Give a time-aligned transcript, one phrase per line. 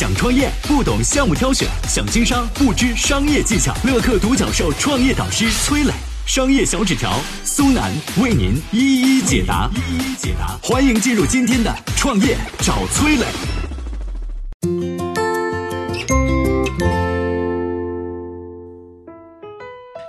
[0.00, 3.74] 想创业不懂项目挑选，想经商不知商业技巧。
[3.84, 5.92] 乐客独角兽创业导师崔磊，
[6.24, 7.12] 商业小纸条
[7.44, 9.68] 苏南为您一一解答。
[9.74, 13.26] 一一解答，欢迎进入今天的创业找崔磊。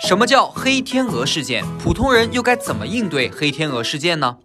[0.08, 1.66] 什么叫黑天鹅事件？
[1.80, 4.38] 普通人又该怎么应对黑天鹅事件呢？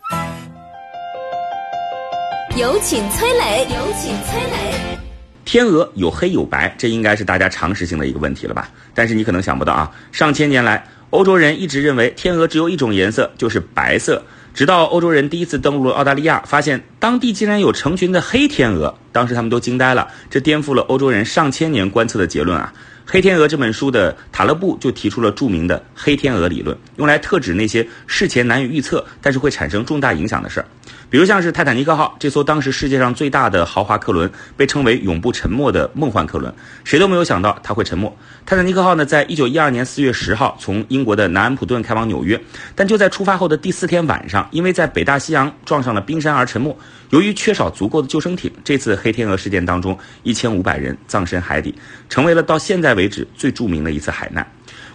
[2.56, 5.05] 有请崔磊，有请崔磊。
[5.46, 8.68] 天鹅有黑有白，这应该是大家常识性的一个问题了吧？
[8.92, 14.20] 但是你可能想不到啊，上千年来，欧洲人一直认为天鹅只有一种颜色，就是白色。
[14.52, 22.72] 直到欧洲人第一次登陆了澳大利亚，发现当地竟然有成群的黑天鹅，当时他们都惊呆了，这颠覆了欧洲人上千年观测的结论啊！
[23.08, 30.66] 《黑天鹅》这本书的塔勒布就提出了著名的黑天鹅理论，用来特指那些事前难以预测，但是会产生重大影响的事儿。
[31.09, 36.52] 比如像是泰坦尼克号这艘当时世界上最大的豪华客轮，被称为永不沉没的梦幻客轮，
[36.83, 38.12] 谁都没有想到它会沉没。
[38.45, 42.41] 泰坦尼克号呢，在一九一二年四月十号从英国的南安普顿开往纽约，
[42.75, 46.77] 但就在出发后的第四天晚上，因为在北大西洋撞上了冰山而沉没。
[47.11, 51.73] 由于缺少足够的救生艇，这次黑天鹅事件当中，一千五百人葬身海底，
[52.08, 54.45] 成为了到现在为止最著名的一次海难。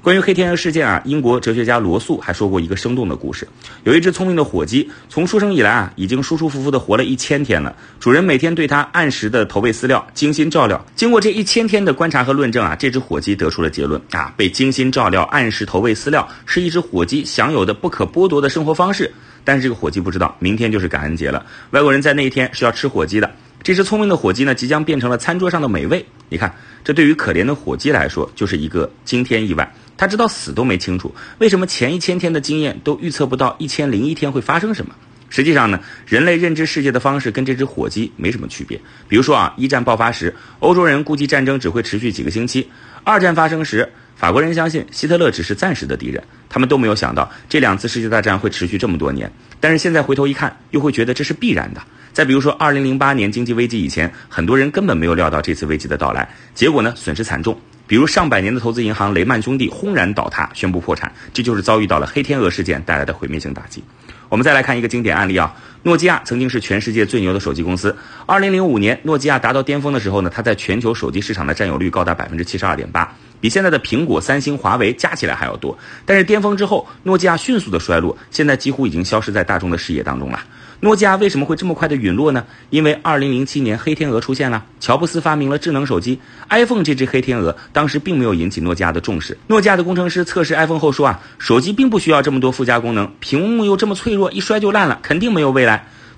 [0.03, 3.47] 关于黑天鹅事件啊，英国哲学家罗素还说过一个生动的故事：
[3.83, 7.75] 有一只聪明的火鸡，从出生以来啊，已经舒舒服服的活了一千天了。
[7.99, 10.83] 主人每天对它按时的投喂饲料，精心照料。
[10.95, 19.13] 经过这一千天的观察和论证啊，这只火鸡得出了结论啊，被精心照料、按时投喂饲料，是一只火鸡享有的不可剥夺的生活方式。
[19.43, 23.29] 但是这个火鸡不知道，明天就是感恩节了，外国人在那一天是要吃火鸡的。
[23.61, 26.03] 这只聪明的火鸡呢，即将变成了餐桌上的美味。
[26.29, 26.51] 你看，
[26.83, 29.71] 这对于可怜的火鸡来说，就是一个惊天意外。
[30.01, 34.95] 他直到死都没清楚，为什么前一千天的经验都预测不到一千零一天会发生什么。
[35.29, 38.81] 实际上呢，人类认知世界的方式跟这只火鸡没什么区别。
[39.07, 42.63] 比如说啊，一战爆发时，欧洲人估计战争只会持续几个星期；
[43.03, 46.23] 二战发生时，法国人相信希特勒只是暂时的敌人。
[46.49, 49.31] 他们都没有想到这两次世界大战会持续这么多年。
[49.59, 51.81] 但是现在回头一看，又会觉得这是必然的。
[52.11, 57.55] 再比如说，二零零八年经济危机以前，很多人根本没有料到这次危机的到来，结果呢，损失惨重。
[57.91, 63.83] 比如上百年的投资银行雷曼兄弟轰然倒塌，宣布破产，这就是遭遇到了黑天鹅事件带来的毁灭性打击。
[64.29, 65.53] 我们再来看一个经典案例啊，
[65.83, 67.95] 诺基亚曾经是全世界最牛的手机公司。
[68.27, 75.75] 二零零五年，诺基亚达到巅峰的时候呢，它在全球手机市场的占有率高达百分之七十二点八，比现在的苹果、三星、华为加起来还要多。
[76.05, 80.39] 但是巅峰之后，诺基亚迅速的衰落，现在几乎已经消失在大众的视野当中了。
[80.83, 82.43] 诺基亚为什么会这么快的陨落呢？
[82.71, 86.19] 因为二零零七年黑天鹅出现了，乔布斯发明了智能手机
[86.49, 89.37] iPhone，这只黑天鹅当时并没有引起诺基亚的重视。
[89.45, 95.70] 诺基亚的工程师测试 iPhone 后说啊，手机并不需要这么多附加功能，屏幕又这么脆弱，一摔就烂了，肯定没有未来。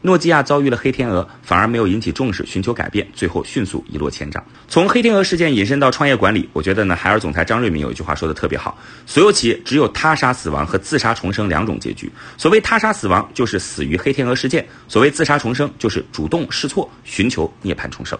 [0.05, 4.43] 诺基亚遭遇了黑天鹅，反而没有引起重视，寻求改变，最后迅速一落千丈。
[4.67, 12.11] 从黑天鹅事件引申到创业管理，我觉得呢，海尔总裁张瑞敏有一句话说的特别好：所有企业只有他杀死亡和自杀重生两种结局。
[12.37, 18.19] 所谓他杀死亡，就是死于黑天鹅事件；所谓自杀重生，就是主动试错，寻求涅槃重生。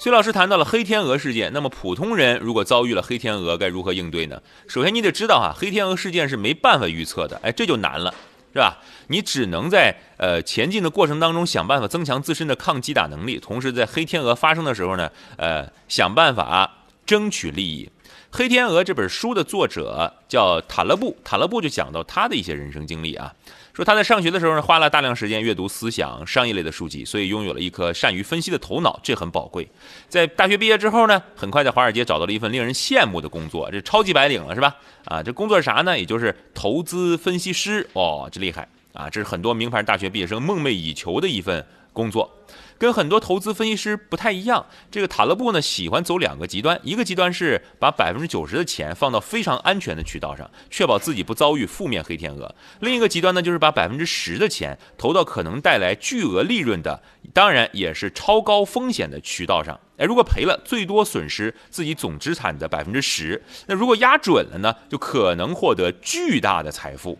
[0.00, 4.40] 崔老师谈到了黑天鹅事件，那么普通人如果遭遇了黑天鹅，该如何应对呢？
[4.66, 8.14] 首先，你得知道啊，黑天鹅事件是没办法预测的，哎，这就难了，
[8.54, 8.78] 是吧？
[9.08, 17.84] 你只能在呃前进的过程当中想办法增强自身的抗击打能力，同时在黑天鹅发生的时候呢，呃，想办法争取利益。
[18.32, 23.34] 《黑天鹅》这本书的作者叫塔勒布，塔勒布就讲到他的一些人生经历啊。
[23.72, 29.68] 说他在上学的时候呢，花了大量时间阅读思想、商业类的书籍，所以拥有了一颗善于分析的头脑，这很宝贵。
[30.08, 34.76] 在大学毕业之后呢，很快在华尔街找到了一份令人羡慕的工作，这超级白领了，是吧？
[35.06, 35.98] 啊，这工作是啥呢？
[35.98, 39.10] 也就是投资分析师哦，这厉害啊！
[39.10, 42.36] 这是很多名牌大学毕业生梦寐以求的一份工作。
[42.78, 52.48] 跟很多投资分析师不太一样，这个塔勒布呢喜欢走两个极端，一个极端是把百分之九十的钱放到非常安全的渠道上，确保自己不遭遇负面黑天鹅；
[52.80, 57.02] 另一个极端呢就是把百分之十的钱投到可能带来巨额利润的，
[57.34, 59.78] 当然也是超高风险的渠道上。
[59.98, 67.18] 哎，如果赔了，最多损失自己总资产的百分之十；那如果压准了呢，就可能获得巨大的财富。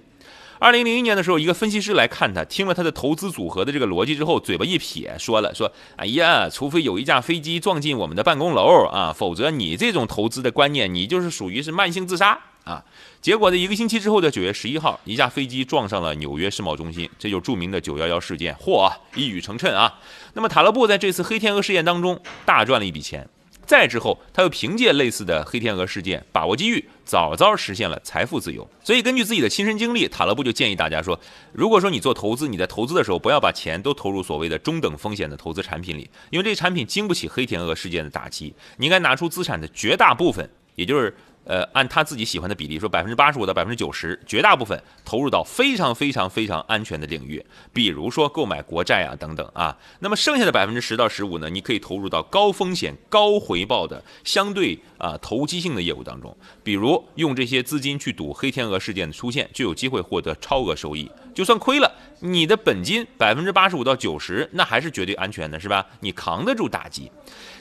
[0.61, 12.85] 二零零一年的时候，一个分析师来看他，听了他的投资组合的这个逻辑之后，嘴巴一撇，说了说：“哎呀，除非有一架飞机撞进我们的办公楼啊，否则你这种投资的观念，你就是属于是慢性自杀啊。
[13.23, 18.55] ”结果呢，一个星期之后的九月十一号，一架飞机撞上了纽约世贸中心，这就是著名的九幺幺事件。
[18.57, 19.99] 嚯，一语成谶啊！
[20.35, 23.27] 那么塔勒布在这次黑天鹅事件当中大赚了一笔钱。
[23.71, 28.69] 再之后，他又凭借类似的黑天鹅事件，把握机遇，早早实现了财富自由。
[28.83, 31.17] 所以，根据自己的亲身经历，塔勒布就建议大家说：
[31.53, 38.53] 如果说你做投资，你在投资的时候不要把钱都投入所谓的中等风险的投资产品里，因为这些产品经不起黑天鹅事件的打击。
[38.79, 41.17] 你应该拿出资产的绝大部分，也就是。
[41.45, 49.77] 呃，按他自己喜欢的比例说，百分之八十五到百分之九十，绝大部分投入到非常非常非常安全的领域，比如说购买国债啊等等啊。
[49.99, 61.11] 那么剩下的百分之十到十五呢，你可以投入到高风险高回报的相对啊投机性的业务当中，比如用这些资金去赌黑天鹅事件的出现，就有机会获得超额收益。
[61.41, 65.87] 就算亏了，你的本金百分之八十五到九十，那还是绝对安全的，是吧？
[66.01, 67.11] 你扛得住打击。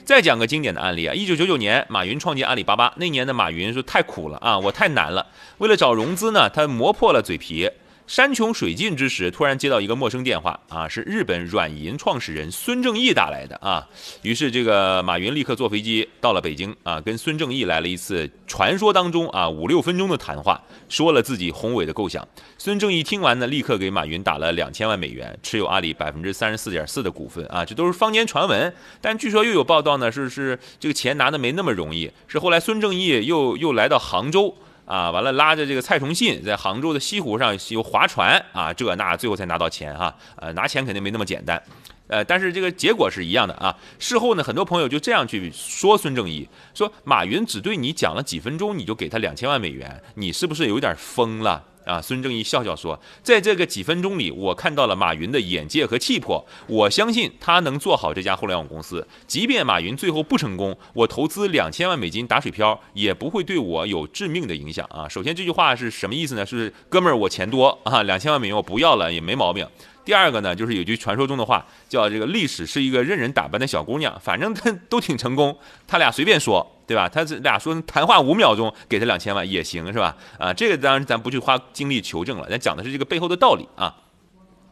[0.04, 5.26] 再讲个经典的案例啊，一九九九年，马云创建阿里巴巴那年的马云说太苦了啊，我太难了。
[5.56, 7.70] 为了找融资呢，他磨破了嘴皮。
[8.10, 13.86] 山穷水尽之时，突然接到一个陌生电话啊，是日本软银创始人孙正义打来的啊。
[14.22, 22.26] 于是这个马云立刻坐飞机到了北京啊，跟孙正义来了一次传说当中啊五六分钟的谈话，说了自己宏伟的构想。
[22.58, 27.64] 孙正义听完呢，立刻给马云打了两千万美元，持有阿里百分之三十四点四的股份啊。
[27.64, 34.56] 这都是坊间传闻，但据说又有报道呢，是是这个钱拿的没那么容易，是后来孙正义又又来到杭州。
[34.90, 40.12] 啊，完了，拉着这个蔡崇信在杭州的西湖上有划船啊，这那最后才拿到钱哈。
[40.34, 41.62] 呃，拿钱肯定没那么简单，
[42.08, 43.78] 呃，但是这个结果是一样的啊。
[44.00, 51.62] 事后呢，很多朋友就这样去说孙正义，说马云只对你讲了几分钟，你就给他两千万美元，你是不是有点疯了？
[51.84, 56.46] 啊，孙正义笑笑说：“在这个几分钟里，我看到了马云的眼界和气魄。
[56.66, 59.06] 我相信他能做好这家互联网公司。
[59.26, 65.08] 即便马云最后不成功，我投资两千万美金打水漂，也不会对我有致命的影响啊。
[65.08, 66.44] 首先，这句话是什么意思呢？
[66.44, 69.66] 是哥们儿，我钱多啊，两千万美元我不要了也没毛病。
[70.04, 75.56] 第二个呢，就是有句传说中的话，叫这个历史是一个任人打扮的小姑娘，反正他都挺成功，
[75.86, 77.08] 他俩随便说。”对吧？
[77.08, 80.16] 他这俩说谈话五秒钟，给他两千万也行，是吧？
[80.40, 83.94] 啊，这个当然咱不去花精力求证了，咱讲的是这个背后的道理啊。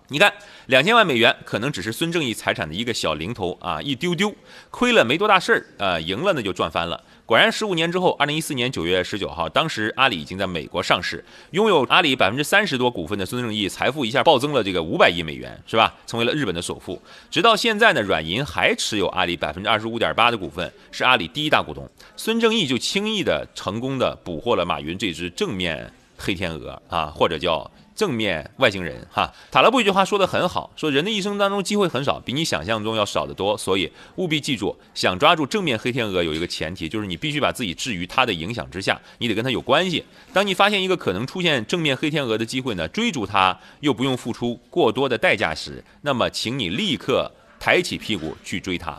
[0.09, 0.35] 你看，
[0.67, 4.35] 两千万美元可能只是孙正义财产的一个小零头啊，一丢丢，
[4.73, 7.01] 亏了没多大事儿啊，赢了那就赚翻了。
[7.29, 15.95] 果然，十五年之后，二零一四年九月十九号，当时阿里已经在美国上市，拥有阿里百分之三十多股份的孙正义财富一下暴增了这个五百亿美元，是吧？
[16.07, 16.99] 成为了日本的首富。
[17.31, 21.87] 直到现在呢，软银还持有阿里百分之二十五点八的股份，是阿里第一大股东。
[22.17, 27.71] 孙正义就轻易的成功的捕获了马云这只正面黑天鹅啊，或者叫。
[27.99, 40.05] 正面外星人哈，塔勒布一句话说的很好，说人的一生当中机会很少，比你想象中要少得多，所以务必记住，想抓住正面黑天鹅有一个前提，就是你必须把自己置于它的影响之下，你得跟它有关系。
[40.33, 47.29] 当你发现一个可能出现正面黑天鹅的机会呢，追逐它又不用付出过多的代价时，那么请你立刻
[47.59, 48.97] 抬起屁股去追它，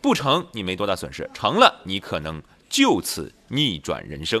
[0.00, 4.40] 不成你没多大损失，成了你可能就此逆转人生。